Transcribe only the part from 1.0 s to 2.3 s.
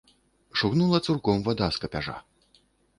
цурком вада з капяжа.